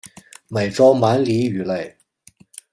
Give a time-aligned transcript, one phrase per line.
[0.47, 1.95] 美洲鳗鲡鱼类。